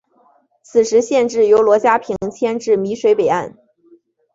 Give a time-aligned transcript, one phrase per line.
[0.63, 3.55] 此时县治由罗家坪迁至洣水北岸。